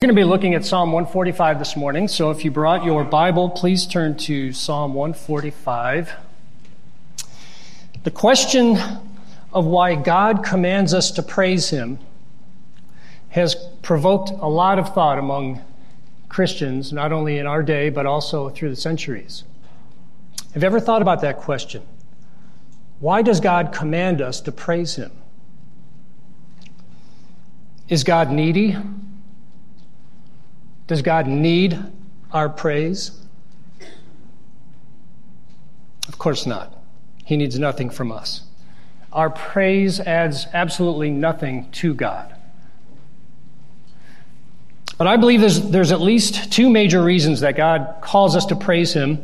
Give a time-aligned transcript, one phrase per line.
[0.00, 3.02] We're going to be looking at Psalm 145 this morning, so if you brought your
[3.02, 6.12] Bible, please turn to Psalm 145.
[8.04, 8.78] The question
[9.52, 11.98] of why God commands us to praise Him
[13.30, 15.62] has provoked a lot of thought among
[16.28, 19.42] Christians, not only in our day, but also through the centuries.
[20.54, 21.82] Have you ever thought about that question?
[23.00, 25.10] Why does God command us to praise Him?
[27.88, 28.76] Is God needy?
[30.88, 31.78] Does God need
[32.32, 33.12] our praise?
[36.08, 36.74] Of course not.
[37.24, 38.42] He needs nothing from us.
[39.12, 42.34] Our praise adds absolutely nothing to God.
[44.96, 48.56] But I believe there's, there's at least two major reasons that God calls us to
[48.56, 49.22] praise Him.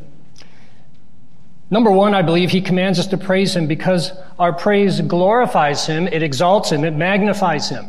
[1.70, 6.06] Number one, I believe He commands us to praise Him because our praise glorifies Him,
[6.08, 7.88] it exalts Him, it magnifies Him.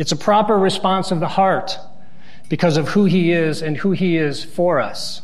[0.00, 1.78] It's a proper response of the heart
[2.48, 5.20] because of who He is and who He is for us.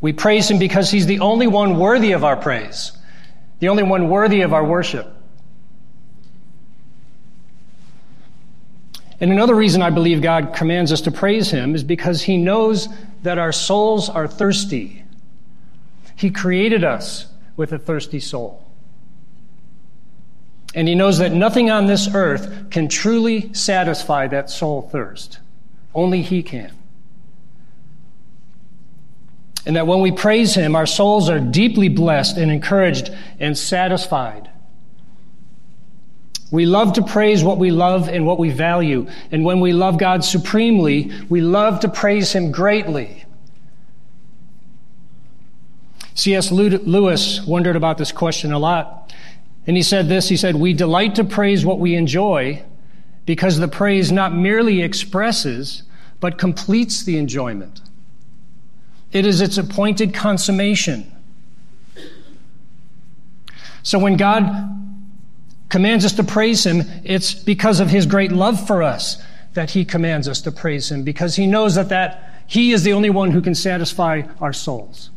[0.00, 2.90] We praise Him because He's the only one worthy of our praise,
[3.60, 5.06] the only one worthy of our worship.
[9.20, 12.88] And another reason I believe God commands us to praise Him is because He knows
[13.22, 15.04] that our souls are thirsty.
[16.16, 17.26] He created us
[17.56, 18.67] with a thirsty soul.
[20.74, 25.38] And he knows that nothing on this earth can truly satisfy that soul thirst.
[25.94, 26.72] Only he can.
[29.66, 33.10] And that when we praise him, our souls are deeply blessed and encouraged
[33.40, 34.50] and satisfied.
[36.50, 39.08] We love to praise what we love and what we value.
[39.30, 43.24] And when we love God supremely, we love to praise him greatly.
[46.14, 46.50] C.S.
[46.50, 49.12] Lewis wondered about this question a lot.
[49.68, 52.64] And he said this He said, We delight to praise what we enjoy
[53.26, 55.82] because the praise not merely expresses,
[56.18, 57.82] but completes the enjoyment.
[59.12, 61.12] It is its appointed consummation.
[63.82, 64.46] So when God
[65.68, 69.22] commands us to praise Him, it's because of His great love for us
[69.52, 72.94] that He commands us to praise Him, because He knows that, that He is the
[72.94, 75.10] only one who can satisfy our souls.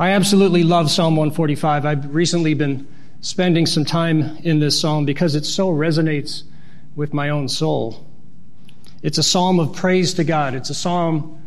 [0.00, 1.84] I absolutely love Psalm 145.
[1.84, 2.88] I've recently been
[3.20, 6.44] spending some time in this psalm because it so resonates
[6.96, 8.06] with my own soul.
[9.02, 10.54] It's a psalm of praise to God.
[10.54, 11.42] It's a psalm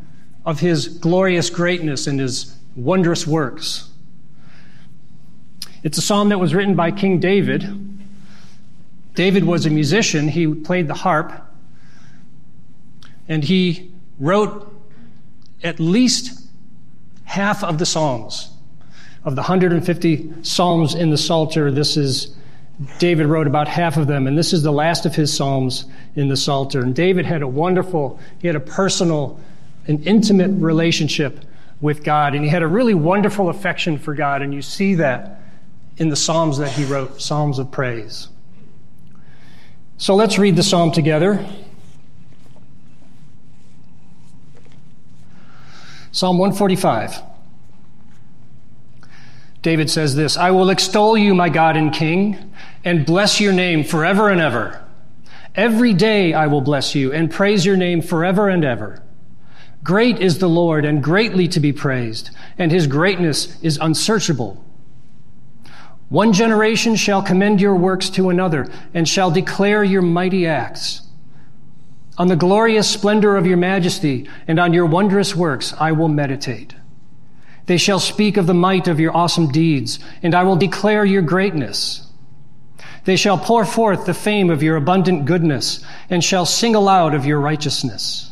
[0.46, 3.90] of His glorious greatness and His wondrous works.
[5.82, 7.66] It's a psalm that was written by King David.
[9.16, 10.28] David was a musician.
[10.28, 11.34] He played the harp.
[13.28, 14.72] And he wrote
[15.64, 16.43] at least
[17.34, 18.52] half of the Psalms.
[19.26, 22.36] Of the 150 Psalms in the Psalter, this is,
[23.00, 25.86] David wrote about half of them, and this is the last of his Psalms
[26.16, 26.82] in the Psalter.
[26.82, 29.40] And David had a wonderful, he had a personal,
[29.88, 31.40] an intimate relationship
[31.82, 35.42] with God, and he had a really wonderful affection for God, and you see that
[35.98, 38.28] in the Psalms that he wrote, Psalms of praise.
[39.98, 41.44] So let's read the Psalm together.
[46.14, 47.24] Psalm 145.
[49.64, 52.54] David says this I will extol you, my God and King,
[52.86, 54.80] and bless your name forever and ever.
[55.56, 59.02] Every day I will bless you and praise your name forever and ever.
[59.84, 64.64] Great is the Lord and greatly to be praised, and his greatness is unsearchable.
[66.10, 71.02] One generation shall commend your works to another and shall declare your mighty acts.
[72.18, 76.76] On the glorious splendor of your majesty and on your wondrous works I will meditate.
[77.66, 81.22] They shall speak of the might of your awesome deeds, and I will declare your
[81.22, 82.08] greatness.
[83.06, 87.26] They shall pour forth the fame of your abundant goodness, and shall sing aloud of
[87.26, 88.32] your righteousness.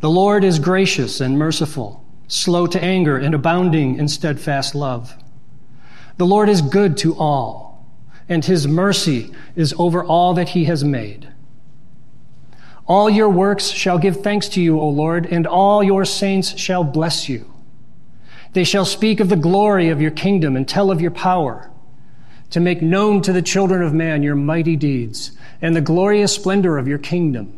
[0.00, 5.14] The Lord is gracious and merciful, slow to anger, and abounding in steadfast love.
[6.18, 7.86] The Lord is good to all,
[8.28, 11.28] and his mercy is over all that he has made.
[12.88, 16.82] All your works shall give thanks to you, O Lord, and all your saints shall
[16.82, 17.52] bless you.
[18.54, 21.70] They shall speak of the glory of your kingdom and tell of your power,
[22.48, 26.78] to make known to the children of man your mighty deeds and the glorious splendor
[26.78, 27.52] of your kingdom.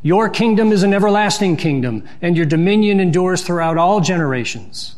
[0.00, 4.96] Your kingdom is an everlasting kingdom, and your dominion endures throughout all generations.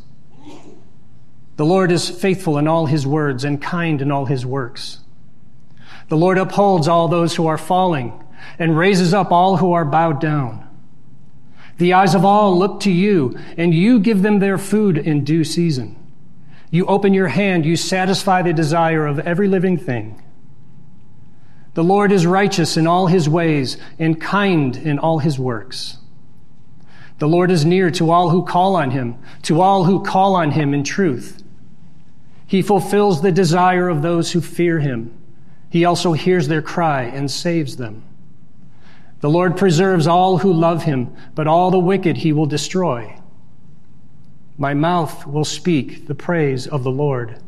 [1.56, 5.00] The Lord is faithful in all his words and kind in all his works.
[6.08, 8.12] The Lord upholds all those who are falling
[8.60, 10.64] and raises up all who are bowed down.
[11.78, 15.44] The eyes of all look to you, and you give them their food in due
[15.44, 15.96] season.
[16.70, 20.22] You open your hand, you satisfy the desire of every living thing.
[21.72, 25.96] The Lord is righteous in all his ways and kind in all his works.
[27.18, 30.50] The Lord is near to all who call on him, to all who call on
[30.50, 31.42] him in truth.
[32.46, 35.16] He fulfills the desire of those who fear him.
[35.70, 38.02] He also hears their cry and saves them.
[39.20, 43.16] The Lord preserves all who love him, but all the wicked he will destroy.
[44.56, 47.40] My mouth will speak the praise of the Lord.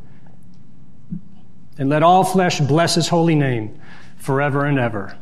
[1.79, 3.81] And let all flesh bless his holy name
[4.19, 5.17] forever and ever.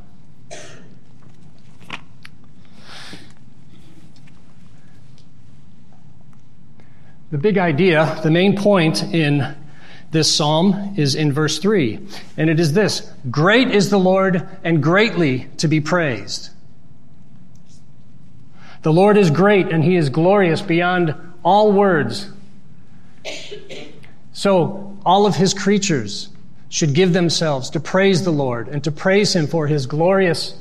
[7.31, 9.57] The big idea, the main point in
[10.11, 12.01] this psalm is in verse 3,
[12.37, 16.51] and it is this Great is the Lord and greatly to be praised.
[18.83, 22.31] The Lord is great and he is glorious beyond all words.
[24.33, 26.31] So, all of his creatures,
[26.71, 30.55] should give themselves to praise the Lord and to praise Him for His glorious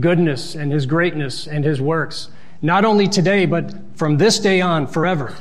[0.00, 2.30] goodness and His greatness and His works,
[2.62, 5.36] not only today, but from this day on forever.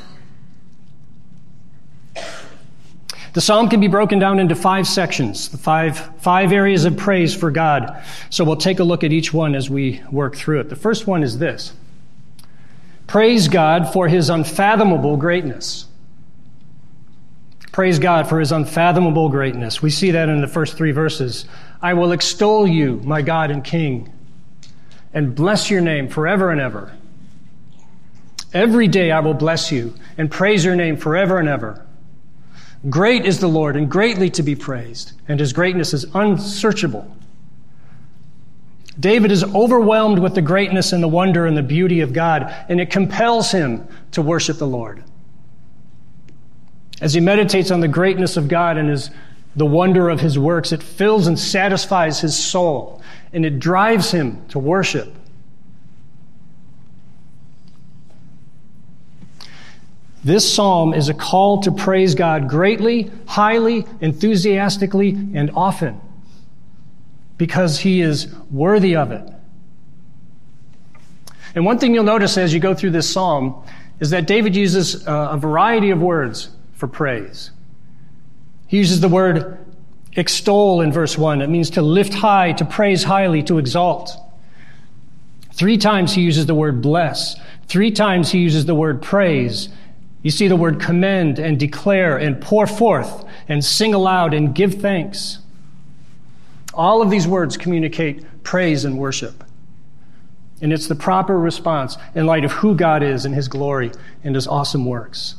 [3.34, 7.36] The psalm can be broken down into five sections, the five, five areas of praise
[7.36, 8.04] for God.
[8.30, 10.70] So we'll take a look at each one as we work through it.
[10.70, 11.74] The first one is this
[13.08, 15.86] Praise God for His unfathomable greatness.
[17.72, 19.82] Praise God for his unfathomable greatness.
[19.82, 21.46] We see that in the first three verses.
[21.82, 24.12] I will extol you, my God and King,
[25.14, 26.92] and bless your name forever and ever.
[28.54, 31.86] Every day I will bless you and praise your name forever and ever.
[32.88, 37.14] Great is the Lord and greatly to be praised, and his greatness is unsearchable.
[38.98, 42.80] David is overwhelmed with the greatness and the wonder and the beauty of God, and
[42.80, 45.04] it compels him to worship the Lord.
[47.02, 49.10] As he meditates on the greatness of God and his,
[49.56, 53.02] the wonder of his works, it fills and satisfies his soul,
[53.34, 55.16] and it drives him to worship.
[60.24, 66.02] This psalm is a call to praise God greatly, highly, enthusiastically, and often
[67.38, 69.28] because he is worthy of it.
[71.56, 73.64] And one thing you'll notice as you go through this psalm
[74.00, 77.52] is that David uses uh, a variety of words for praise.
[78.68, 79.58] He uses the word
[80.16, 81.42] extol in verse 1.
[81.42, 84.12] It means to lift high, to praise highly, to exalt.
[85.54, 87.36] Three times he uses the word bless.
[87.68, 89.70] Three times he uses the word praise.
[90.22, 94.76] You see the word commend and declare and pour forth and sing aloud and give
[94.76, 95.40] thanks.
[96.74, 99.44] All of these words communicate praise and worship.
[100.62, 103.92] And it's the proper response in light of who God is and his glory
[104.24, 105.36] and his awesome works.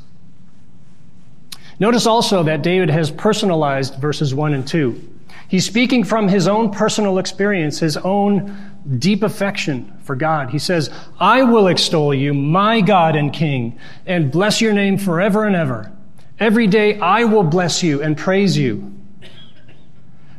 [1.78, 5.19] Notice also that David has personalized verses 1 and 2.
[5.50, 10.50] He's speaking from his own personal experience, his own deep affection for God.
[10.50, 13.76] He says, I will extol you, my God and King,
[14.06, 15.90] and bless your name forever and ever.
[16.38, 18.94] Every day I will bless you and praise you.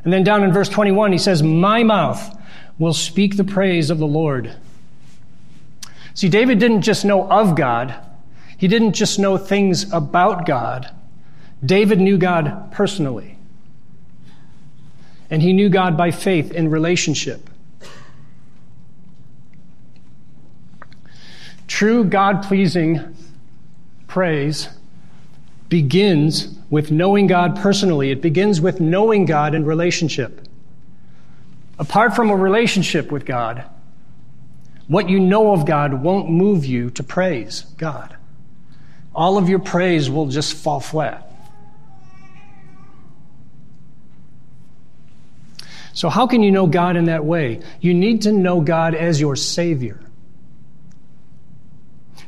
[0.05, 2.39] And then down in verse 21, he says, My mouth
[2.79, 4.55] will speak the praise of the Lord.
[6.13, 7.93] See, David didn't just know of God,
[8.57, 10.89] he didn't just know things about God.
[11.65, 13.30] David knew God personally.
[15.31, 17.50] And he knew God by faith in relationship.
[21.67, 23.15] True God pleasing
[24.07, 24.67] praise
[25.69, 28.11] begins with knowing God personally.
[28.11, 30.45] It begins with knowing God in relationship.
[31.79, 33.63] Apart from a relationship with God,
[34.88, 38.17] what you know of God won't move you to praise God.
[39.15, 41.30] All of your praise will just fall flat.
[45.93, 47.62] So, how can you know God in that way?
[47.81, 50.00] You need to know God as your Savior.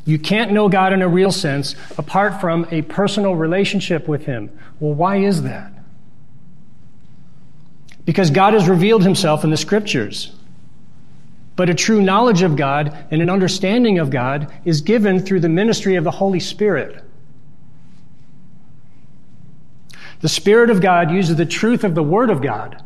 [0.05, 4.51] You can't know God in a real sense apart from a personal relationship with Him.
[4.79, 5.71] Well, why is that?
[8.03, 10.33] Because God has revealed Himself in the Scriptures.
[11.55, 15.49] But a true knowledge of God and an understanding of God is given through the
[15.49, 17.01] ministry of the Holy Spirit.
[20.19, 22.83] The Spirit of God uses the truth of the Word of God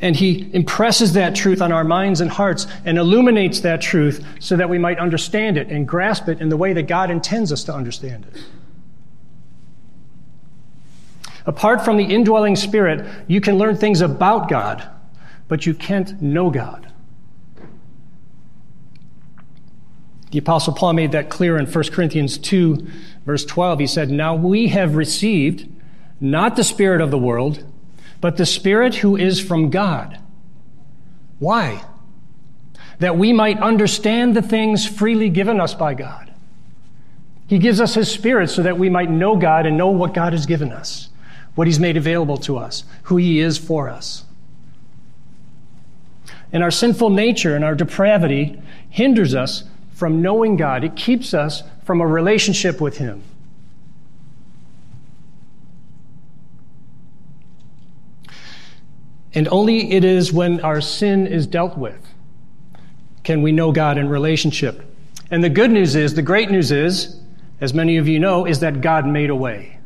[0.00, 4.56] and he impresses that truth on our minds and hearts and illuminates that truth so
[4.56, 7.64] that we might understand it and grasp it in the way that God intends us
[7.64, 8.42] to understand it.
[11.46, 14.86] Apart from the indwelling spirit, you can learn things about God,
[15.48, 16.92] but you can't know God.
[20.32, 22.86] The Apostle Paul made that clear in 1 Corinthians 2,
[23.24, 23.78] verse 12.
[23.78, 25.68] He said, Now we have received
[26.20, 27.64] not the spirit of the world
[28.26, 30.18] but the Spirit who is from God,
[31.38, 31.84] Why?
[32.98, 36.34] That we might understand the things freely given us by God.
[37.46, 40.32] He gives us His Spirit so that we might know God and know what God
[40.32, 41.08] has given us,
[41.54, 44.24] what He's made available to us, who He is for us.
[46.52, 50.82] And our sinful nature and our depravity hinders us from knowing God.
[50.82, 53.22] It keeps us from a relationship with Him.
[59.36, 62.00] And only it is when our sin is dealt with
[63.22, 64.82] can we know God in relationship.
[65.30, 67.18] And the good news is, the great news is,
[67.60, 69.78] as many of you know, is that God made a way.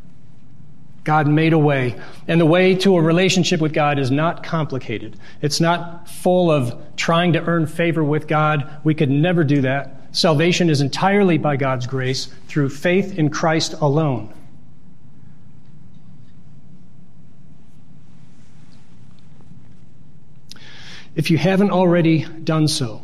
[1.05, 1.99] God made a way.
[2.29, 5.19] And the way to a relationship with God is not complicated.
[5.41, 8.71] It's not full of trying to earn favor with God.
[8.85, 9.97] We could never do that.
[10.13, 14.33] Salvation is entirely by God's grace through faith in Christ alone.
[21.15, 23.03] If you haven't already done so,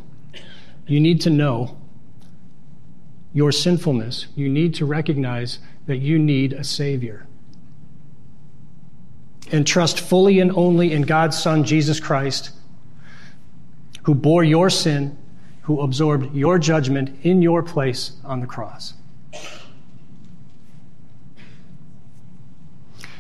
[0.87, 1.77] you need to know
[3.33, 4.27] your sinfulness.
[4.35, 7.27] You need to recognize that you need a Savior.
[9.53, 12.51] And trust fully and only in God's Son, Jesus Christ,
[14.05, 15.19] who bore your sin,
[15.63, 18.95] who absorbed your judgment in your place on the cross.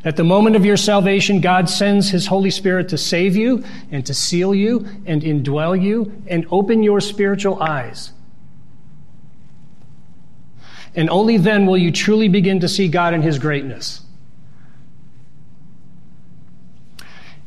[0.06, 4.06] At the moment of your salvation, God sends His Holy Spirit to save you and
[4.06, 8.12] to seal you and indwell you and open your spiritual eyes.
[10.94, 14.00] And only then will you truly begin to see God in His greatness.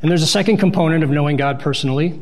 [0.01, 2.19] And there's a second component of knowing God personally.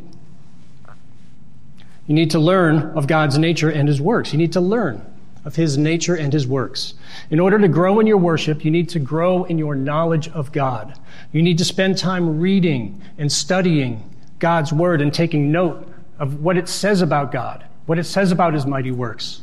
[2.05, 4.33] You need to learn of God's nature and His works.
[4.33, 5.03] You need to learn
[5.45, 6.93] of His nature and His works.
[7.29, 10.51] In order to grow in your worship, you need to grow in your knowledge of
[10.51, 10.97] God.
[11.31, 16.57] You need to spend time reading and studying God's Word and taking note of what
[16.57, 19.41] it says about God, what it says about His mighty works.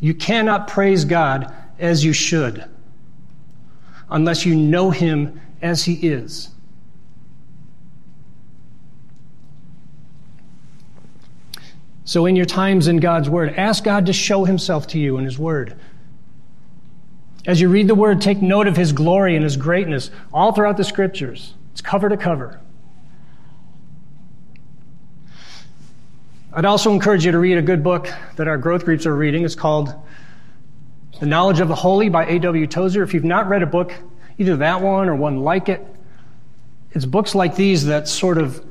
[0.00, 2.64] You cannot praise God as you should
[4.10, 6.50] unless you know Him as He is.
[12.04, 15.24] So, in your times in God's Word, ask God to show Himself to you in
[15.24, 15.78] His Word.
[17.46, 20.76] As you read the Word, take note of His glory and His greatness all throughout
[20.76, 21.54] the Scriptures.
[21.72, 22.60] It's cover to cover.
[26.52, 29.44] I'd also encourage you to read a good book that our growth groups are reading.
[29.44, 29.94] It's called
[31.20, 32.66] The Knowledge of the Holy by A.W.
[32.66, 33.02] Tozer.
[33.02, 33.94] If you've not read a book,
[34.36, 35.86] either that one or one like it,
[36.92, 38.64] it's books like these that sort of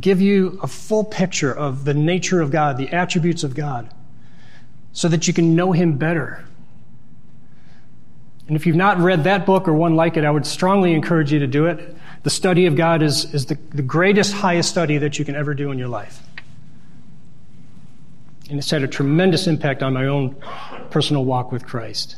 [0.00, 3.92] give you a full picture of the nature of God, the attributes of God,
[4.92, 6.44] so that you can know Him better.
[8.50, 11.32] And if you've not read that book or one like it, I would strongly encourage
[11.32, 11.96] you to do it.
[12.24, 15.54] The study of God is, is the, the greatest, highest study that you can ever
[15.54, 16.20] do in your life.
[18.48, 20.34] And it's had a tremendous impact on my own
[20.90, 22.16] personal walk with Christ.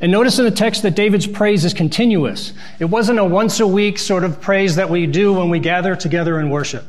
[0.00, 2.52] And notice in the text that David's praise is continuous.
[2.78, 5.96] It wasn't a once a week sort of praise that we do when we gather
[5.96, 6.84] together and worship.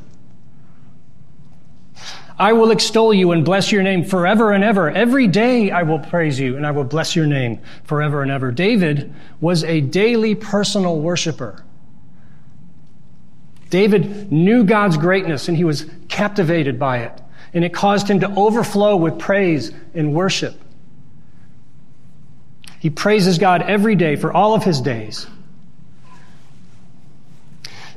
[2.40, 4.90] I will extol you and bless your name forever and ever.
[4.90, 8.54] Every day I will praise you and I will bless your name forever and ever.
[8.54, 11.66] David was a daily personal worshiper.
[13.70, 17.22] David knew God's greatness and he was captivated by it.
[17.54, 20.56] And it caused him to overflow with praise and worship.
[22.80, 25.28] He praises God every day for all of his days.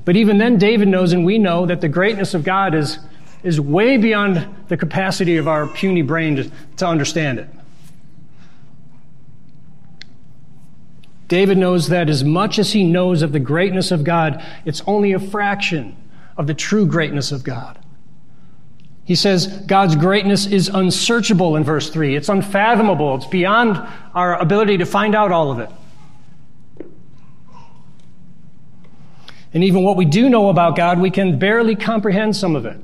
[0.04, 2.98] But even then, David knows and we know that the greatness of God is,
[3.42, 7.48] is way beyond the capacity of our puny brain to, to understand it.
[11.28, 15.12] David knows that as much as he knows of the greatness of God, it's only
[15.12, 15.96] a fraction
[16.36, 17.78] of the true greatness of God.
[19.04, 22.14] He says God's greatness is unsearchable in verse 3.
[22.14, 23.16] It's unfathomable.
[23.16, 23.80] It's beyond
[24.14, 25.70] our ability to find out all of it.
[29.54, 32.78] And even what we do know about God, we can barely comprehend some of it.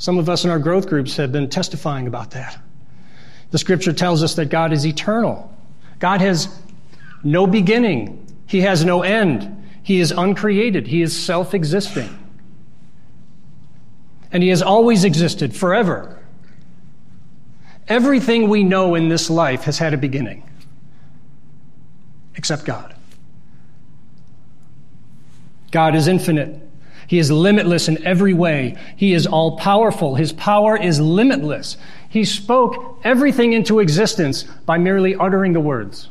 [0.00, 2.58] Some of us in our growth groups have been testifying about that.
[3.52, 5.56] The scripture tells us that God is eternal.
[6.00, 6.60] God has
[7.22, 8.26] no beginning.
[8.46, 9.64] He has no end.
[9.84, 10.88] He is uncreated.
[10.88, 12.16] He is self existing
[14.32, 16.18] and He has always existed forever.
[17.88, 20.48] Everything we know in this life has had a beginning,
[22.36, 22.94] except God.
[25.72, 26.68] God is infinite.
[27.10, 28.76] He is limitless in every way.
[28.94, 30.14] He is all powerful.
[30.14, 31.76] His power is limitless.
[32.08, 36.08] He spoke everything into existence by merely uttering the words.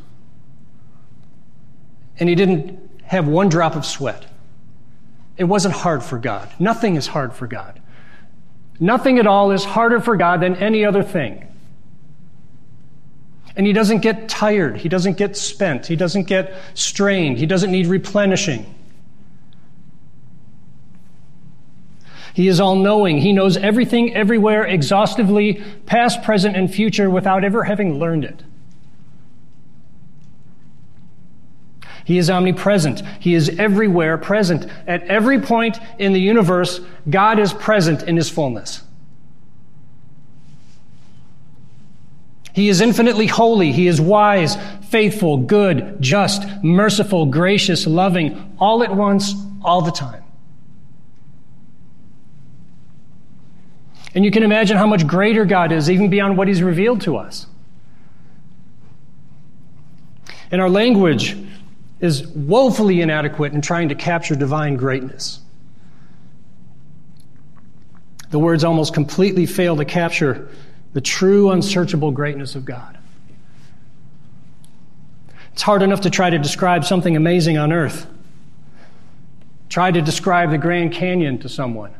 [2.19, 4.25] And he didn't have one drop of sweat.
[5.37, 6.49] It wasn't hard for God.
[6.59, 7.79] Nothing is hard for God.
[8.77, 11.47] Nothing at all is harder for God than any other thing.
[13.55, 14.75] And he doesn't get tired.
[14.75, 15.87] He doesn't get spent.
[15.87, 17.37] He doesn't get strained.
[17.37, 18.75] He doesn't need replenishing.
[22.33, 23.19] He is all knowing.
[23.19, 28.43] He knows everything, everywhere, exhaustively, past, present, and future, without ever having learned it.
[32.05, 33.03] He is omnipresent.
[33.19, 34.65] He is everywhere present.
[34.87, 38.81] At every point in the universe, God is present in his fullness.
[42.53, 43.71] He is infinitely holy.
[43.71, 44.57] He is wise,
[44.89, 49.33] faithful, good, just, merciful, gracious, loving, all at once,
[49.63, 50.23] all the time.
[54.15, 57.17] And you can imagine how much greater God is, even beyond what He's revealed to
[57.17, 57.45] us.
[60.51, 61.37] And our language
[61.99, 65.41] is woefully inadequate in trying to capture divine greatness.
[68.31, 70.49] The words almost completely fail to capture
[70.93, 72.97] the true, unsearchable greatness of God.
[75.53, 78.07] It's hard enough to try to describe something amazing on earth.
[79.67, 81.93] Try to describe the Grand Canyon to someone.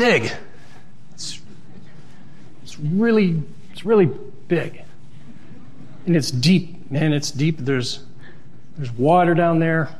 [0.00, 0.32] Big.
[1.12, 1.40] It's,
[2.62, 3.42] it's really,
[3.72, 4.06] it's really
[4.48, 4.82] big.
[6.06, 7.58] And it's deep, man, it's deep.
[7.58, 8.02] There's
[8.76, 9.90] there's water down there.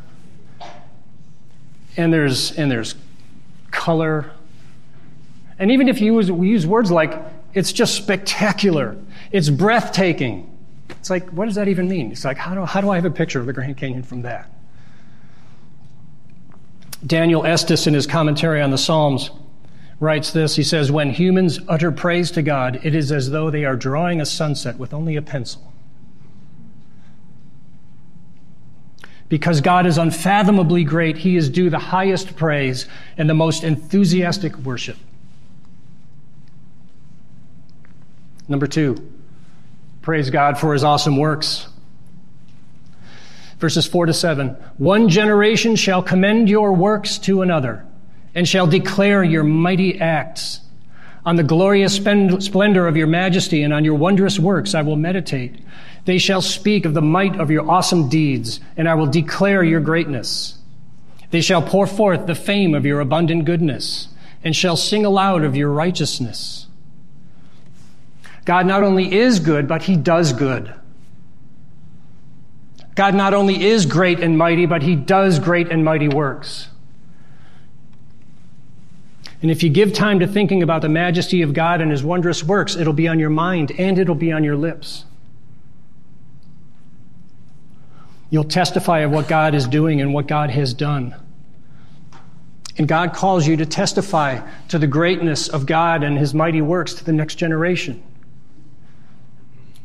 [1.99, 2.95] And there's and there's
[3.71, 4.31] color.
[5.59, 7.13] And even if you use, we use words like,
[7.53, 8.97] it's just spectacular,
[9.31, 10.47] it's breathtaking.
[10.89, 12.11] It's like, what does that even mean?
[12.11, 14.23] It's like, how do, how do I have a picture of the Grand Canyon from
[14.23, 14.51] that?
[17.07, 19.31] Daniel Estes, in his commentary on the Psalms,
[20.01, 20.57] writes this.
[20.57, 24.21] He says, When humans utter praise to God, it is as though they are drawing
[24.21, 25.73] a sunset with only a pencil.
[29.29, 34.57] Because God is unfathomably great, He is due the highest praise and the most enthusiastic
[34.57, 34.97] worship.
[38.49, 38.97] Number two,
[40.03, 41.69] praise God for His awesome works.
[43.61, 44.57] Verses 4 to 7.
[44.79, 47.87] One generation shall commend your works to another
[48.35, 50.61] and shall declare your mighty acts.
[51.27, 55.57] On the glorious splendor of your majesty and on your wondrous works I will meditate.
[56.07, 59.81] They shall speak of the might of your awesome deeds, and I will declare your
[59.81, 60.57] greatness.
[61.31, 64.09] They shall pour forth the fame of your abundant goodness,
[64.43, 66.67] and shall sing aloud of your righteousness.
[68.47, 70.73] God not only is good, but he does good.
[72.95, 76.70] God not only is great and mighty, but he does great and mighty works.
[79.43, 82.45] And if you give time to thinking about the majesty of God and his wondrous
[82.45, 85.05] works, it'll be on your mind and it'll be on your lips.
[88.29, 91.17] You'll testify of what God is doing and what God has done.
[92.77, 96.95] And God calls you to testify to the greatness of God and his mighty works
[96.95, 98.03] to the next generation.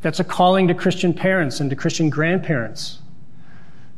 [0.01, 2.99] That's a calling to Christian parents and to Christian grandparents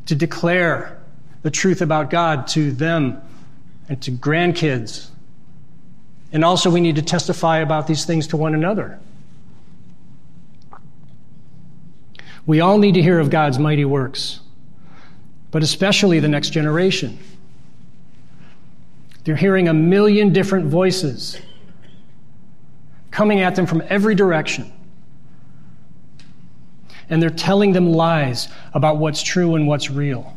[0.05, 0.97] to declare
[1.41, 3.21] the truth about God to them
[3.89, 5.09] and to grandkids.
[6.31, 8.99] And also, we need to testify about these things to one another.
[12.45, 14.39] We all need to hear of God's mighty works,
[15.51, 17.17] but especially the next generation.
[19.23, 21.41] They're hearing a million different voices
[23.11, 24.71] coming at them from every direction.
[27.09, 30.36] And they're telling them lies about what's true and what's real.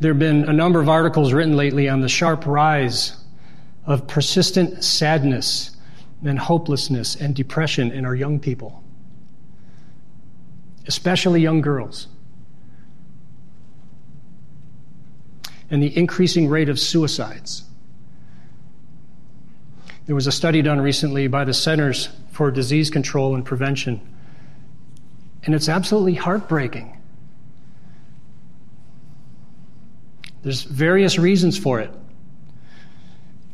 [0.00, 3.16] There have been a number of articles written lately on the sharp rise
[3.84, 5.76] of persistent sadness
[6.24, 8.82] and hopelessness and depression in our young people,
[10.86, 12.06] especially young girls.
[15.70, 17.64] And the increasing rate of suicides.
[20.06, 24.00] There was a study done recently by the Centers for Disease Control and Prevention,
[25.42, 26.97] and it's absolutely heartbreaking.
[30.42, 31.90] There's various reasons for it.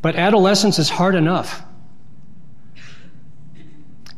[0.02, 1.62] But adolescence is hard enough.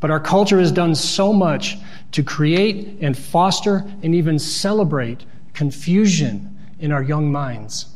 [0.01, 1.77] But our culture has done so much
[2.13, 5.25] to create and foster and even celebrate
[5.55, 7.87] confusion in our young minds.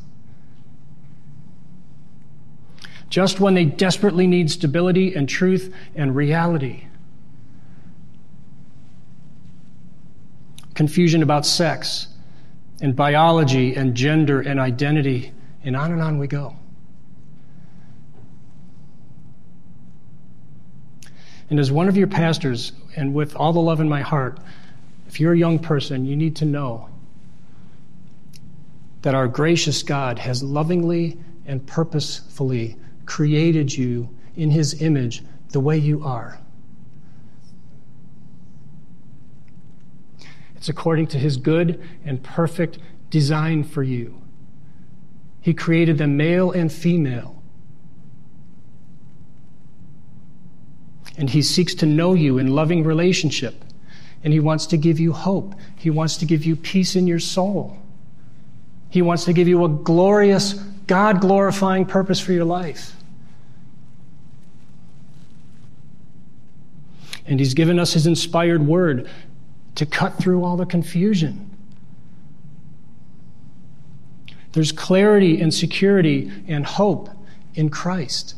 [3.09, 6.85] Just when they desperately need stability and truth and reality.
[10.75, 12.07] Confusion about sex
[12.81, 15.33] and biology and gender and identity,
[15.65, 16.57] and on and on we go.
[21.51, 24.39] And as one of your pastors, and with all the love in my heart,
[25.09, 26.89] if you're a young person, you need to know
[29.03, 35.77] that our gracious God has lovingly and purposefully created you in his image the way
[35.77, 36.39] you are.
[40.61, 44.21] It's according to his good and perfect design for you.
[45.41, 47.43] He created them male and female.
[51.17, 53.65] And he seeks to know you in loving relationship.
[54.23, 55.55] And he wants to give you hope.
[55.79, 57.79] He wants to give you peace in your soul.
[58.91, 60.53] He wants to give you a glorious,
[60.87, 62.93] God glorifying purpose for your life.
[67.25, 69.09] And He's given us His inspired word
[69.77, 71.51] to cut through all the confusion.
[74.53, 77.09] There's clarity and security and hope
[77.55, 78.35] in Christ.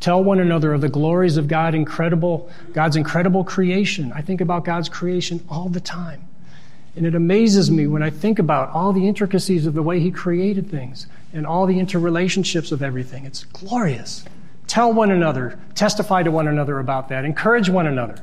[0.00, 4.12] Tell one another of the glories of God incredible, God's incredible creation.
[4.12, 6.28] I think about God's creation all the time.
[6.96, 10.10] And it amazes me when I think about all the intricacies of the way He
[10.10, 13.24] created things and all the interrelationships of everything.
[13.24, 14.24] It's glorious.
[14.74, 18.16] Tell one another, testify to one another about that, encourage one another.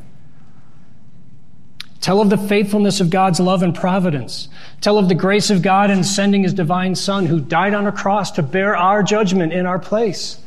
[2.01, 4.49] Tell of the faithfulness of God's love and providence.
[4.81, 7.91] Tell of the grace of God in sending His divine Son who died on a
[7.93, 10.41] cross to bear our judgment in our place.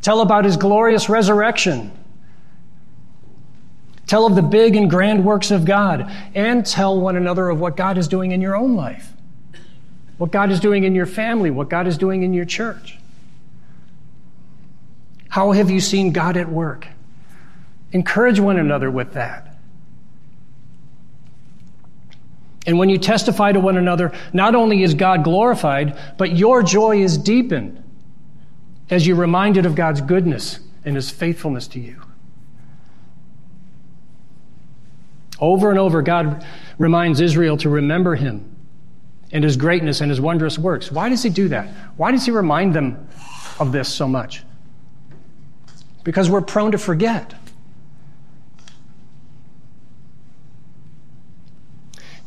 [0.00, 1.90] Tell about His glorious resurrection
[4.06, 7.76] Tell of the big and grand works of God, and tell one another of what
[7.76, 9.12] God is doing in your own life,
[10.18, 12.97] what God is doing in your family, what God is doing in your church.
[15.28, 16.86] How have you seen God at work?
[17.92, 19.56] Encourage one another with that.
[22.66, 27.00] And when you testify to one another, not only is God glorified, but your joy
[27.00, 27.82] is deepened
[28.90, 32.02] as you're reminded of God's goodness and his faithfulness to you.
[35.40, 36.44] Over and over, God
[36.78, 38.54] reminds Israel to remember him
[39.32, 40.90] and his greatness and his wondrous works.
[40.90, 41.68] Why does he do that?
[41.96, 43.08] Why does he remind them
[43.60, 44.42] of this so much?
[46.08, 47.34] Because we're prone to forget.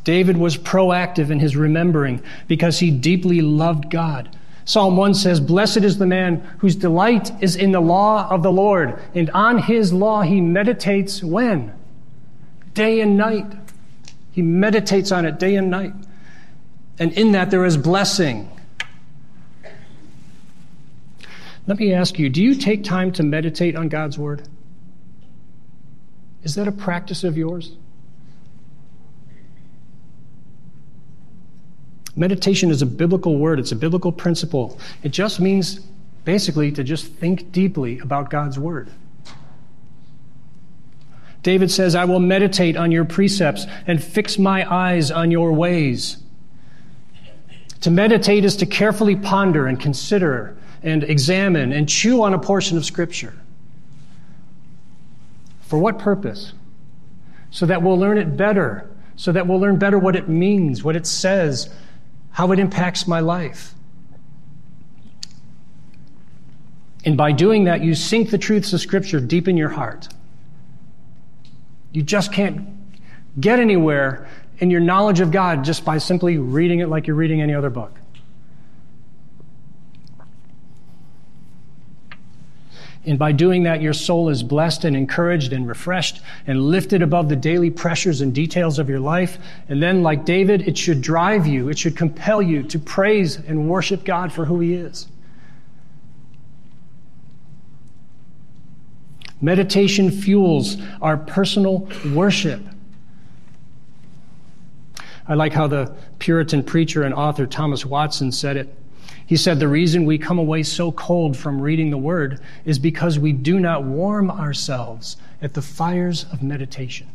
[0.04, 4.38] David was proactive in his remembering because he deeply loved God.
[4.66, 8.52] Psalm 1 says, Blessed is the man whose delight is in the law of the
[8.52, 11.74] Lord, and on his law he meditates when?
[12.76, 13.52] day and night.
[14.32, 15.94] He meditates on it day and night.
[17.00, 18.48] And in that, there is blessing.
[21.68, 24.48] Let me ask you do you take time to meditate on God's Word?
[26.44, 27.76] Is that a practice of yours?
[32.16, 34.78] Meditation is a biblical word, it's a biblical principle.
[35.02, 35.80] It just means
[36.26, 38.90] basically to just think deeply about God's Word.
[41.44, 46.18] David says, I will meditate on your precepts and fix my eyes on your ways.
[47.82, 52.78] To meditate is to carefully ponder and consider and examine and chew on a portion
[52.78, 53.34] of Scripture.
[55.62, 56.54] For what purpose?
[57.50, 60.96] So that we'll learn it better, so that we'll learn better what it means, what
[60.96, 61.70] it says,
[62.32, 63.74] how it impacts my life.
[67.04, 70.08] And by doing that, you sink the truths of Scripture deep in your heart.
[71.92, 72.68] You just can't
[73.40, 74.28] get anywhere
[74.60, 77.70] in your knowledge of God just by simply reading it like you're reading any other
[77.70, 77.98] book.
[83.04, 87.30] And by doing that, your soul is blessed and encouraged and refreshed and lifted above
[87.30, 89.40] the daily pressures and details of your life.
[89.70, 93.68] And then, like David, it should drive you, it should compel you to praise and
[93.68, 95.08] worship God for who He is.
[99.42, 102.62] Meditation fuels our personal worship.
[105.28, 108.76] I like how the Puritan preacher and author Thomas Watson said it.
[109.32, 113.18] He said, The reason we come away so cold from reading the Word is because
[113.18, 117.08] we do not warm ourselves at the fires of meditation.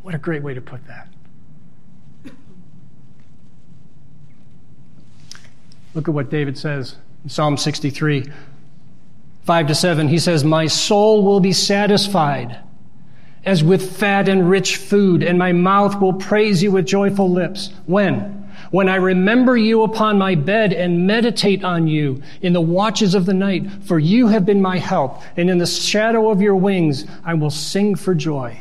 [0.00, 1.08] What a great way to put that.
[5.92, 8.32] Look at what David says in Psalm 63
[9.44, 12.58] 5 to 7, he says, My soul will be satisfied
[13.44, 17.70] as with fat and rich food, and my mouth will praise you with joyful lips.
[17.84, 18.37] When?
[18.70, 23.24] When I remember you upon my bed and meditate on you in the watches of
[23.24, 27.06] the night, for you have been my help, and in the shadow of your wings
[27.24, 28.60] I will sing for joy.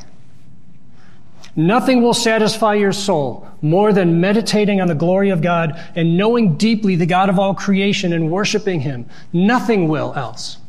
[1.57, 6.55] Nothing will satisfy your soul more than meditating on the glory of God and knowing
[6.55, 9.07] deeply the God of all creation and worshiping Him.
[9.33, 10.59] Nothing will else.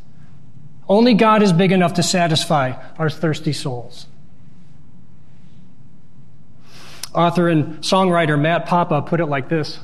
[0.87, 4.07] Only God is big enough to satisfy our thirsty souls.
[7.13, 9.79] Author and songwriter Matt Papa put it like this.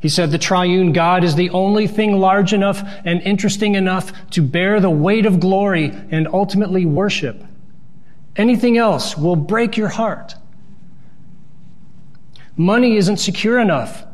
[0.00, 4.42] He said, The triune God is the only thing large enough and interesting enough to
[4.42, 7.42] bear the weight of glory and ultimately worship.
[8.36, 10.34] Anything else will break your heart.
[12.56, 14.04] Money isn't secure enough.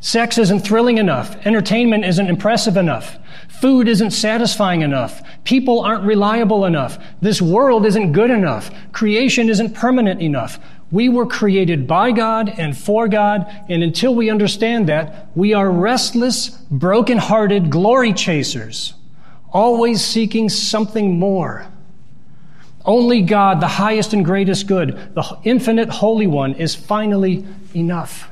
[0.00, 1.36] Sex isn't thrilling enough.
[1.46, 3.18] Entertainment isn't impressive enough.
[3.62, 5.22] Food isn't satisfying enough.
[5.44, 6.98] People aren't reliable enough.
[7.20, 8.72] This world isn't good enough.
[8.90, 10.58] Creation isn't permanent enough.
[10.90, 15.70] We were created by God and for God, and until we understand that, we are
[15.70, 18.94] restless, broken-hearted glory chasers,
[19.52, 21.64] always seeking something more.
[22.84, 27.46] Only God, the highest and greatest good, the infinite Holy One, is finally
[27.76, 28.28] enough.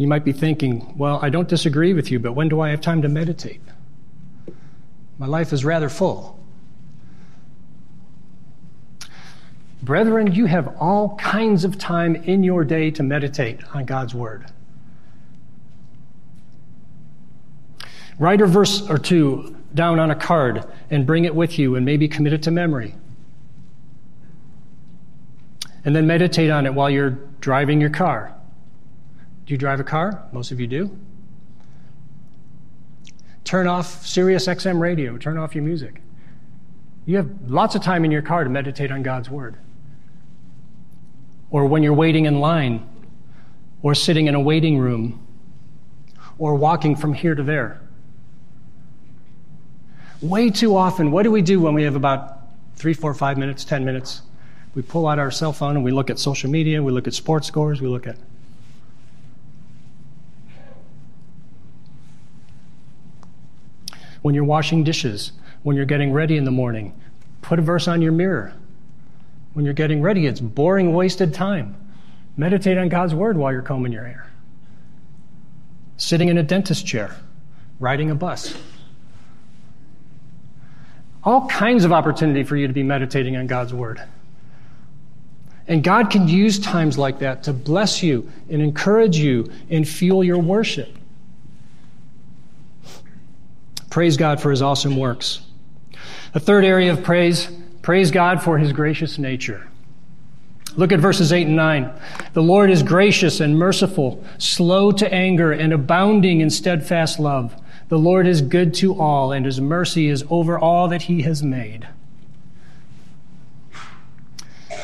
[0.00, 2.80] You might be thinking, well, I don't disagree with you, but when do I have
[2.80, 3.60] time to meditate?
[5.18, 6.40] My life is rather full.
[9.82, 14.46] Brethren, you have all kinds of time in your day to meditate on God's Word.
[18.18, 21.84] Write a verse or two down on a card and bring it with you and
[21.84, 22.94] maybe commit it to memory.
[25.84, 28.34] And then meditate on it while you're driving your car.
[29.50, 30.28] Do you drive a car?
[30.30, 30.96] Most of you do.
[33.42, 36.02] Turn off Sirius XM radio, turn off your music.
[37.04, 39.56] You have lots of time in your car to meditate on God's Word.
[41.50, 42.88] Or when you're waiting in line,
[43.82, 45.26] or sitting in a waiting room,
[46.38, 47.80] or walking from here to there.
[50.22, 52.38] Way too often, what do we do when we have about
[52.76, 54.22] three, four, five minutes, ten minutes?
[54.76, 57.14] We pull out our cell phone and we look at social media, we look at
[57.14, 58.16] sports scores, we look at.
[64.22, 66.98] When you're washing dishes, when you're getting ready in the morning,
[67.42, 68.52] put a verse on your mirror.
[69.52, 71.76] When you're getting ready, it's boring, wasted time.
[72.36, 74.30] Meditate on God's word while you're combing your hair.
[75.96, 77.14] Sitting in a dentist chair,
[77.78, 78.56] riding a bus
[81.22, 84.02] all kinds of opportunity for you to be meditating on God's Word.
[85.68, 90.24] And God can use times like that to bless you and encourage you and fuel
[90.24, 90.96] your worship.
[93.90, 95.40] Praise God for His awesome works.
[96.32, 97.48] A third area of praise
[97.82, 99.66] praise God for His gracious nature.
[100.76, 101.92] Look at verses 8 and 9.
[102.32, 107.60] The Lord is gracious and merciful, slow to anger, and abounding in steadfast love.
[107.88, 111.42] The Lord is good to all, and his mercy is over all that he has
[111.42, 111.88] made.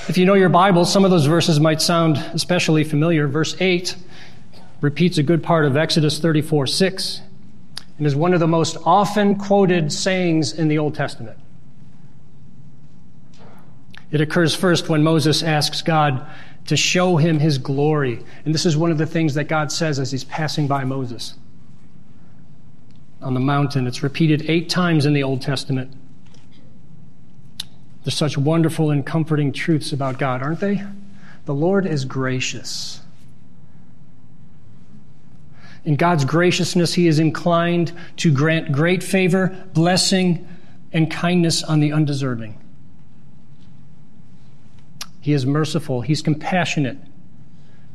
[0.09, 3.29] If you know your Bible, some of those verses might sound especially familiar.
[3.29, 3.95] Verse 8
[4.81, 7.21] repeats a good part of Exodus 34 6
[7.99, 11.39] and is one of the most often quoted sayings in the Old Testament.
[14.11, 16.27] It occurs first when Moses asks God
[16.67, 18.23] to show him his glory.
[18.45, 21.35] And this is one of the things that God says as he's passing by Moses
[23.23, 23.87] on the mountain.
[23.87, 25.93] It's repeated eight times in the Old Testament.
[28.05, 30.83] There's such wonderful and comforting truths about God, aren't they?
[31.45, 33.01] The Lord is gracious.
[35.87, 40.47] In God's graciousness, He is inclined to grant great favor, blessing,
[40.93, 42.61] and kindness on the undeserving.
[45.21, 46.99] He is merciful, He's compassionate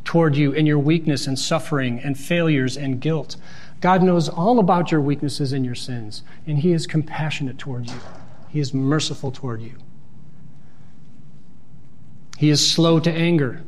[0.06, 3.36] toward you in your weakness and suffering and failures and guilt.
[3.82, 8.00] God knows all about your weaknesses and your sins, and He is compassionate toward you.
[8.48, 9.76] He is merciful toward you.
[12.38, 13.64] He is slow to anger.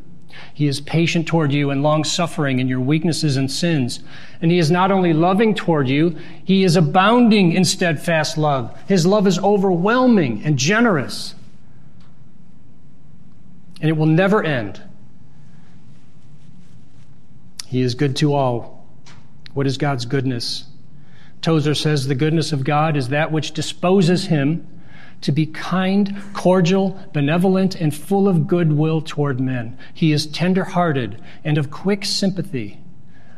[0.54, 4.00] He is patient toward you and long suffering in your weaknesses and sins.
[4.42, 8.78] And He is not only loving toward you, He is abounding in steadfast love.
[8.88, 11.36] His love is overwhelming and generous.
[13.82, 14.82] And it will never end.
[17.68, 18.74] He is good to all
[19.54, 20.66] what is God's goodness?
[21.42, 24.68] Tozer says the goodness of God is that which disposes him
[25.24, 29.78] to be kind, cordial, benevolent, and full of goodwill toward men.
[29.94, 32.80] He is tender hearted and of quick sympathy.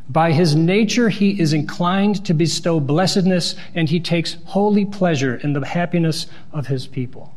[0.08, 5.52] By his nature, he is inclined to bestow blessedness, and he takes holy pleasure in
[5.52, 7.34] the happiness of his people.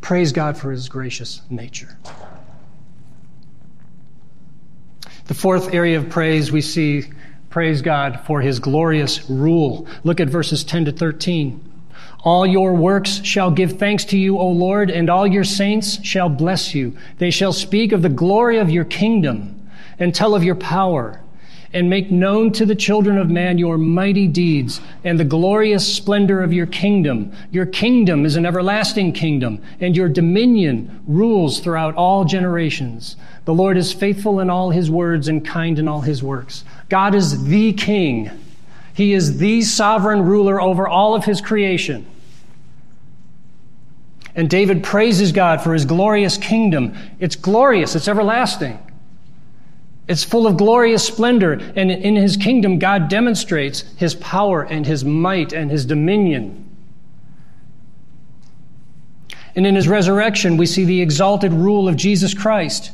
[0.00, 1.98] Praise God for his gracious nature.
[5.26, 7.04] The fourth area of praise we see
[7.54, 9.86] praise God for his glorious rule.
[10.02, 11.60] Look at verses 10 to 13.
[12.24, 16.28] All your works shall give thanks to you, O Lord, and all your saints shall
[16.28, 16.96] bless you.
[17.18, 21.20] They shall speak of the glory of your kingdom and tell of your power
[21.74, 26.42] and make known to the children of man your mighty deeds and the glorious splendor
[26.42, 27.32] of your kingdom.
[27.52, 33.16] Your kingdom is an everlasting kingdom, and your dominion rules throughout all generations.
[33.44, 36.64] The Lord is faithful in all his words and kind in all his works.
[36.88, 38.30] God is the king.
[38.94, 42.06] He is the sovereign ruler over all of his creation.
[44.36, 46.96] And David praises God for his glorious kingdom.
[47.20, 48.78] It's glorious, it's everlasting.
[50.06, 55.04] It's full of glorious splendor, and in his kingdom, God demonstrates his power and his
[55.04, 56.60] might and his dominion.
[59.56, 62.92] And in his resurrection, we see the exalted rule of Jesus Christ.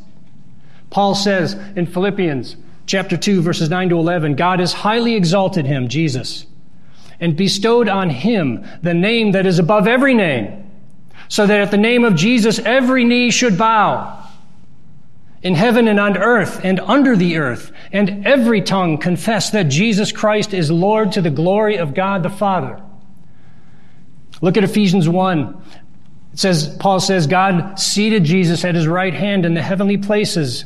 [0.91, 2.57] Paul says in Philippians
[2.91, 6.45] chapter 2, verses 9 to 11, God has highly exalted him, Jesus,
[7.21, 10.69] and bestowed on him the name that is above every name,
[11.29, 14.29] so that at the name of Jesus every knee should bow
[15.41, 20.11] in heaven and on earth and under the earth, and every tongue confess that Jesus
[20.11, 22.83] Christ is Lord to the glory of God the Father.
[24.41, 25.63] Look at Ephesians 1.
[26.33, 30.65] It says, Paul says, God seated Jesus at his right hand in the heavenly places,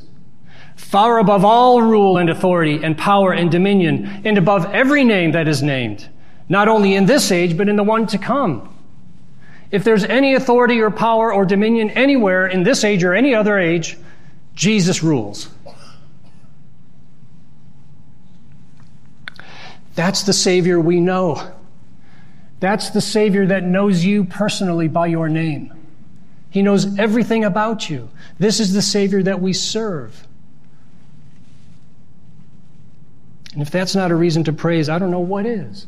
[0.76, 5.48] far above all rule and authority and power and dominion, and above every name that
[5.48, 6.08] is named,
[6.48, 8.70] not only in this age, but in the one to come.
[9.70, 13.58] If there's any authority or power or dominion anywhere in this age or any other
[13.58, 13.96] age,
[14.54, 15.48] Jesus rules.
[19.94, 21.52] That's the Savior we know.
[22.60, 25.72] That's the Savior that knows you personally by your name.
[26.50, 28.10] He knows everything about you.
[28.38, 30.26] This is the Savior that we serve.
[33.54, 35.86] And if that's not a reason to praise, I don't know what is.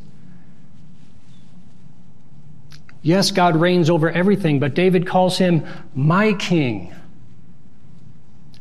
[3.02, 6.94] Yes, God reigns over everything, but David calls him my king.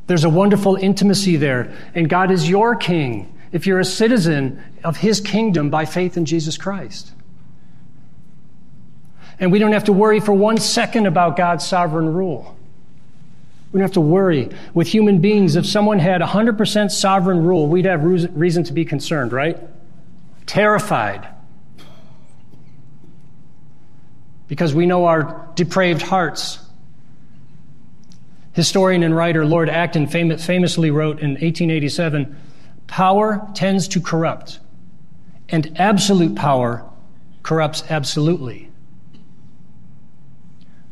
[0.07, 1.73] There's a wonderful intimacy there.
[1.95, 6.25] And God is your king if you're a citizen of his kingdom by faith in
[6.25, 7.11] Jesus Christ.
[9.39, 12.54] And we don't have to worry for one second about God's sovereign rule.
[13.75, 14.47] We don't have to worry.
[14.73, 19.33] With human beings, if someone had 100% sovereign rule, we'd have reason to be concerned,
[19.33, 19.59] right?
[20.45, 21.27] Terrified.
[24.47, 26.59] Because we know our depraved hearts
[28.53, 32.33] Historian and writer Lord Acton famously wrote in 1887
[32.87, 34.61] Power tends to corrupt,
[35.49, 36.89] and absolute power
[37.43, 38.71] corrupts absolutely,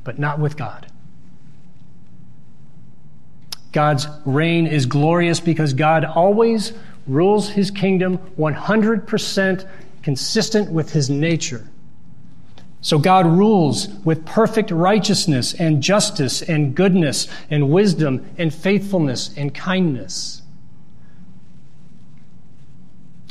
[0.04, 0.88] but not with God.
[3.74, 6.74] God's reign is glorious because God always
[7.08, 9.68] rules his kingdom 100%
[10.04, 11.68] consistent with his nature.
[12.82, 19.54] So God rules with perfect righteousness and justice and goodness and wisdom and faithfulness and
[19.54, 20.42] kindness.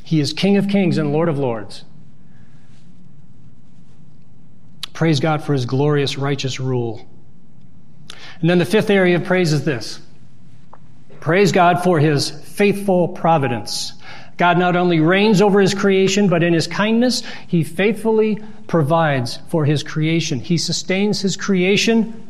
[0.02, 1.84] He is King of kings and Lord of lords.
[4.92, 7.06] Praise God for his glorious righteous rule.
[8.40, 10.00] And then the fifth area of praise is this
[11.22, 13.92] praise God for his faithful providence.
[14.36, 19.64] God not only reigns over his creation, but in his kindness, he faithfully provides for
[19.64, 20.40] his creation.
[20.40, 22.28] He sustains his creation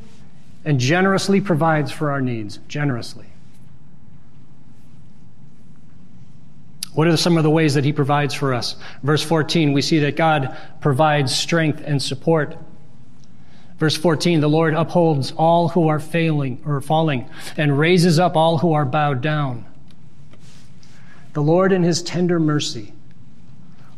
[0.67, 2.59] and generously provides for our needs.
[2.69, 3.25] Generously.
[6.93, 8.77] What are some of the ways that he provides for us?
[9.03, 12.59] Verse 14, we see that God provides strength and support.
[13.83, 18.59] Verse 14, the Lord upholds all who are failing or falling and raises up all
[18.59, 19.65] who are bowed down.
[21.33, 22.93] The Lord, in His tender mercy,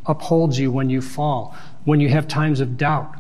[0.07, 3.15] upholds you when you fall, when you have times of doubt,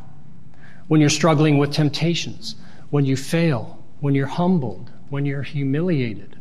[0.88, 2.56] when you're struggling with temptations,
[2.88, 6.34] when you fail, when you're humbled, when you're humiliated,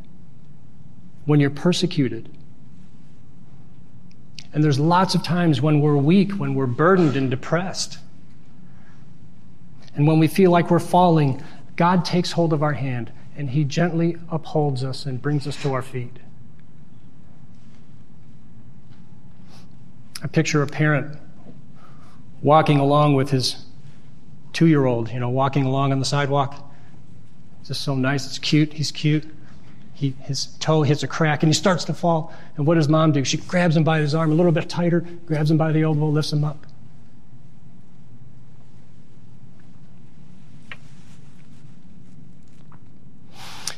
[1.25, 2.29] when you're persecuted.
[4.53, 7.97] And there's lots of times when we're weak, when we're burdened and depressed.
[9.95, 11.43] And when we feel like we're falling,
[11.75, 15.73] God takes hold of our hand and He gently upholds us and brings us to
[15.73, 16.17] our feet.
[20.23, 21.17] I picture a parent
[22.41, 23.65] walking along with his
[24.53, 26.55] two year old, you know, walking along on the sidewalk.
[27.59, 28.25] It's just so nice.
[28.25, 28.73] It's cute.
[28.73, 29.25] He's cute.
[29.93, 32.33] He, his toe hits a crack and he starts to fall.
[32.57, 33.23] And what does mom do?
[33.23, 36.07] She grabs him by his arm a little bit tighter, grabs him by the elbow,
[36.07, 36.65] lifts him up.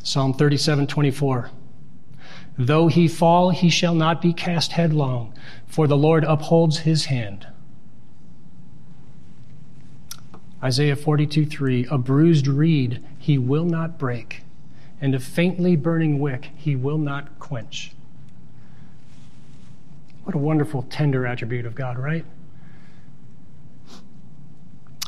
[0.06, 1.49] Psalm 37 24.
[2.60, 5.34] Though he fall, he shall not be cast headlong,
[5.66, 7.47] for the Lord upholds his hand.
[10.64, 14.43] Isaiah 42 3 A bruised reed he will not break,
[15.01, 17.93] and a faintly burning wick he will not quench.
[20.24, 22.26] What a wonderful, tender attribute of God, right?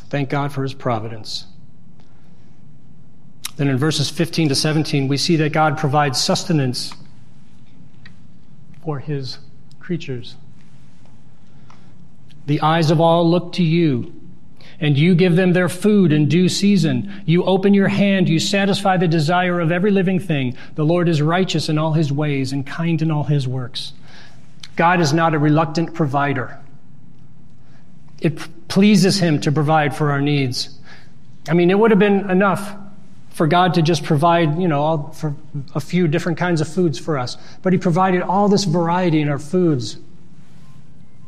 [0.10, 1.46] Thank God for his providence.
[3.58, 6.94] Then in verses 15 to 17, we see that God provides sustenance
[8.84, 9.40] for his
[9.80, 10.36] creatures.
[12.46, 14.14] The eyes of all look to you,
[14.80, 17.12] and you give them their food in due season.
[17.26, 20.56] You open your hand, you satisfy the desire of every living thing.
[20.76, 23.94] The Lord is righteous in all his ways and kind in all his works.
[24.76, 26.60] God is not a reluctant provider.
[28.22, 30.78] It pleases him to provide for our needs.
[31.50, 32.76] I mean, it would have been enough
[33.38, 35.36] for God to just provide, you know, all, for
[35.76, 37.38] a few different kinds of foods for us.
[37.62, 39.98] But He provided all this variety in our foods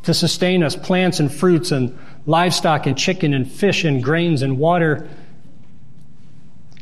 [0.02, 1.96] to sustain us plants and fruits and
[2.26, 5.08] livestock and chicken and fish and grains and water.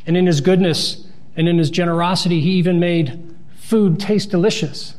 [0.06, 1.06] And in His goodness
[1.36, 4.96] and in His generosity, He even made food taste delicious.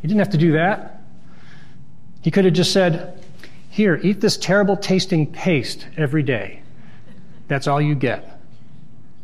[0.00, 1.02] He didn't have to do that.
[2.22, 3.20] He could have just said,
[3.68, 6.62] Here, eat this terrible tasting paste every day.
[7.48, 8.40] That's all you get.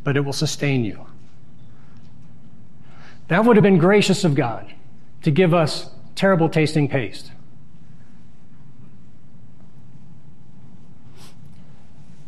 [0.04, 1.06] But it will sustain you.
[3.28, 4.72] That would have been gracious of God
[5.22, 7.32] to give us terrible tasting paste.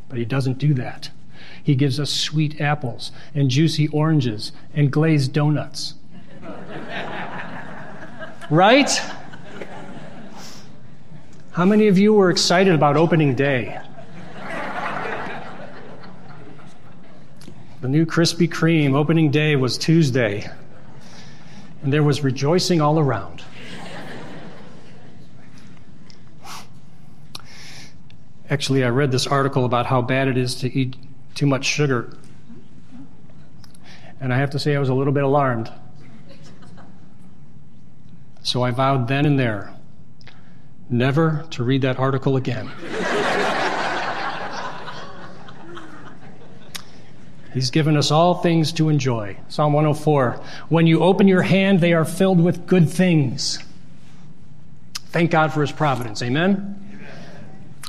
[0.09, 1.11] But He doesn't do that.
[1.63, 5.95] He gives us sweet apples and juicy oranges and glazed donuts.
[8.51, 8.91] right?
[11.53, 13.81] How many of you were excited about opening day?
[17.85, 20.51] The new Krispy Kreme opening day was Tuesday,
[21.83, 23.45] and there was rejoicing all around.
[28.49, 30.97] Actually, I read this article about how bad it is to eat
[31.35, 32.17] too much sugar.
[34.19, 35.71] And I have to say, I was a little bit alarmed.
[38.43, 39.75] So I vowed then and there
[40.89, 42.71] never to read that article again.
[47.55, 49.37] He's given us all things to enjoy.
[49.49, 53.61] Psalm 104 When you open your hand, they are filled with good things.
[55.07, 56.21] Thank God for his providence.
[56.21, 56.51] Amen?
[56.93, 57.09] Amen.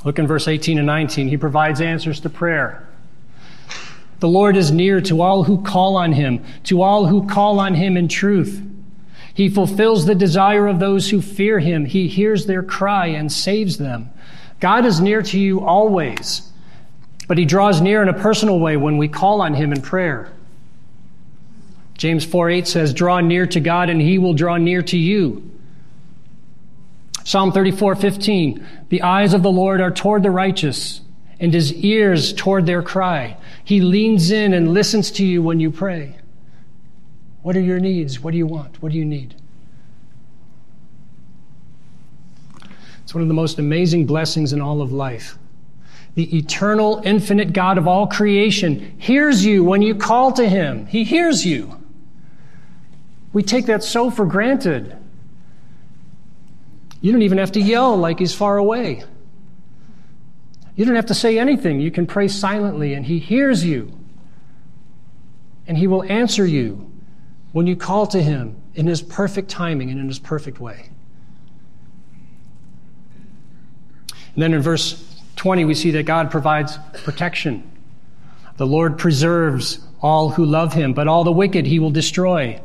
[0.05, 1.27] Look in verse 18 and 19.
[1.27, 2.87] He provides answers to prayer.
[4.19, 7.73] The Lord is near to all who call on him, to all who call on
[7.73, 8.61] him in truth.
[9.33, 11.85] He fulfills the desire of those who fear him.
[11.85, 14.11] He hears their cry and saves them.
[14.59, 16.51] God is near to you always.
[17.27, 20.31] But he draws near in a personal way when we call on him in prayer.
[21.97, 25.49] James 4 8 says, Draw near to God, and he will draw near to you.
[27.23, 31.01] Psalm 34 15, The eyes of the Lord are toward the righteous,
[31.39, 33.37] and his ears toward their cry.
[33.63, 36.17] He leans in and listens to you when you pray.
[37.41, 38.19] What are your needs?
[38.19, 38.81] What do you want?
[38.81, 39.35] What do you need?
[43.03, 45.37] It's one of the most amazing blessings in all of life
[46.15, 50.85] the eternal, infinite God of all creation, hears you when you call to him.
[50.85, 51.75] He hears you.
[53.33, 54.95] We take that so for granted.
[57.01, 59.03] You don't even have to yell like he's far away.
[60.75, 61.81] You don't have to say anything.
[61.81, 63.91] You can pray silently, and he hears you.
[65.67, 66.91] And he will answer you
[67.51, 70.89] when you call to him in his perfect timing and in his perfect way.
[74.33, 77.69] And then in verse 20, we see that God provides protection.
[78.57, 82.61] The Lord preserves all who love him, but all the wicked he will destroy.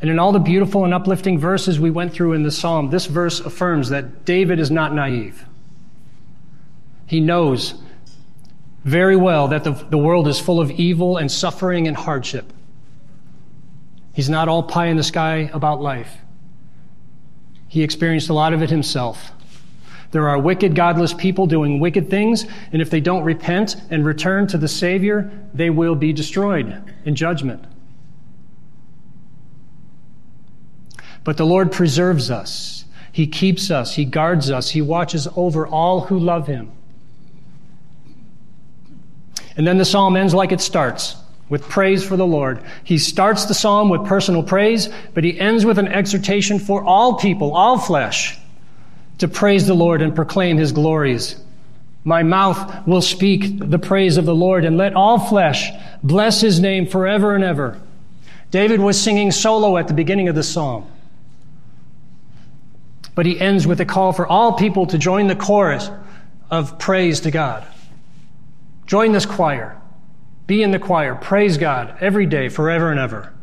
[0.00, 3.06] And in all the beautiful and uplifting verses we went through in the psalm, this
[3.06, 5.44] verse affirms that David is not naive.
[7.06, 7.74] He knows
[8.84, 12.52] very well that the, the world is full of evil and suffering and hardship.
[14.14, 16.18] He's not all pie in the sky about life.
[17.66, 19.32] He experienced a lot of it himself.
[20.10, 24.46] There are wicked, godless people doing wicked things, and if they don't repent and return
[24.48, 27.64] to the Savior, they will be destroyed in judgment.
[31.24, 32.86] But the Lord preserves us.
[33.12, 33.96] He keeps us.
[33.96, 34.70] He guards us.
[34.70, 36.72] He watches over all who love Him.
[39.56, 41.16] And then the psalm ends like it starts
[41.50, 42.62] with praise for the Lord.
[42.84, 47.14] He starts the psalm with personal praise, but he ends with an exhortation for all
[47.14, 48.37] people, all flesh
[49.18, 51.40] to praise the Lord and proclaim his glories.
[52.04, 55.70] My mouth will speak the praise of the Lord, and let all flesh
[56.02, 57.80] bless his name forever and ever.
[58.50, 60.90] David was singing solo at the beginning of the psalm.
[63.14, 65.90] But he ends with a call for all people to join the chorus
[66.50, 67.66] of praise to God.
[68.86, 69.76] Join this choir.
[70.46, 71.14] Be in the choir.
[71.14, 73.34] Praise God every day, forever and ever.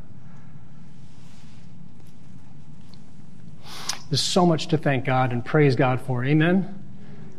[4.09, 6.23] There's so much to thank God and praise God for.
[6.23, 6.83] Amen?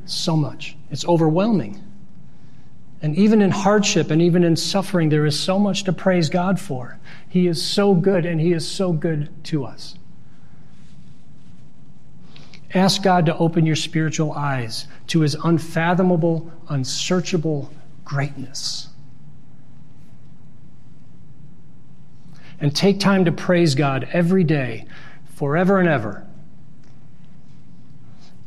[0.04, 0.76] So much.
[0.90, 1.82] It's overwhelming.
[3.02, 6.58] And even in hardship and even in suffering, there is so much to praise God
[6.58, 6.98] for.
[7.28, 9.96] He is so good and He is so good to us.
[12.74, 17.70] Ask God to open your spiritual eyes to His unfathomable, unsearchable
[18.04, 18.88] greatness.
[22.58, 24.86] And take time to praise God every day,
[25.34, 26.26] forever and ever.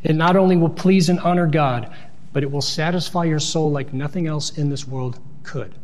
[0.03, 1.93] It not only will please and honor God,
[2.31, 5.75] but it will satisfy your soul like nothing else in this world could.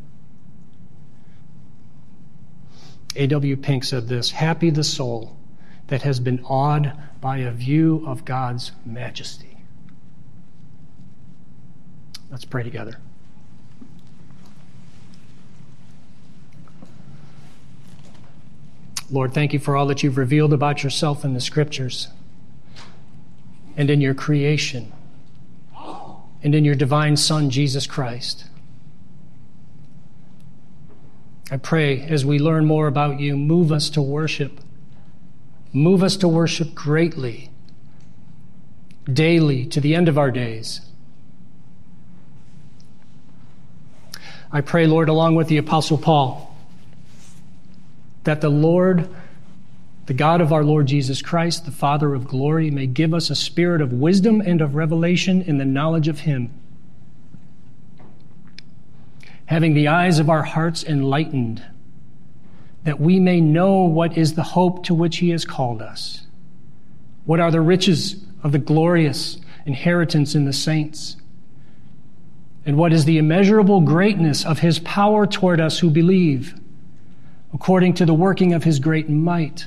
[3.15, 3.57] A.W.
[3.57, 5.35] Pink said this Happy the soul
[5.87, 9.57] that has been awed by a view of God's majesty.
[12.29, 12.97] Let's pray together.
[19.11, 22.09] Lord, thank you for all that you've revealed about yourself in the scriptures
[23.77, 24.91] and in your creation
[26.43, 28.45] and in your divine Son, Jesus Christ.
[31.51, 34.59] I pray as we learn more about you, move us to worship.
[35.73, 37.49] Move us to worship greatly,
[39.11, 40.81] daily, to the end of our days.
[44.51, 46.55] I pray, Lord, along with the Apostle Paul,
[48.23, 49.09] that the Lord
[50.05, 53.35] the God of our Lord Jesus Christ, the Father of glory, may give us a
[53.35, 56.51] spirit of wisdom and of revelation in the knowledge of Him.
[59.47, 61.63] Having the eyes of our hearts enlightened,
[62.83, 66.27] that we may know what is the hope to which He has called us.
[67.25, 71.17] What are the riches of the glorious inheritance in the saints?
[72.63, 76.53] And what is the immeasurable greatness of His power toward us who believe,
[77.53, 79.65] according to the working of His great might?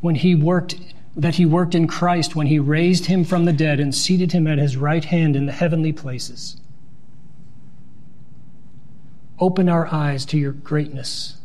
[0.00, 0.76] When he worked
[1.16, 4.46] that he worked in Christ when he raised him from the dead and seated him
[4.46, 6.56] at his right hand in the heavenly places.
[9.40, 11.38] Open our eyes to your greatness.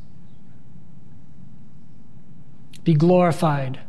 [2.83, 3.79] Be glorified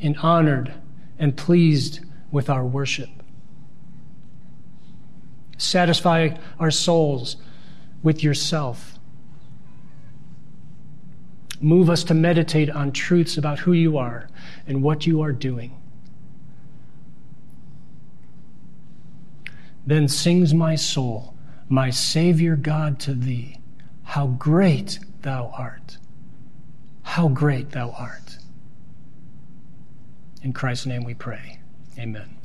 [0.00, 0.72] and honored
[1.18, 2.00] and pleased
[2.30, 3.10] with our worship.
[5.58, 7.36] Satisfy our souls
[8.02, 8.97] with yourself
[11.60, 14.28] Move us to meditate on truths about who you are
[14.66, 15.74] and what you are doing.
[19.86, 21.34] Then sings my soul,
[21.68, 23.58] my Savior God, to thee.
[24.04, 25.98] How great thou art!
[27.02, 28.38] How great thou art!
[30.42, 31.60] In Christ's name we pray.
[31.98, 32.37] Amen.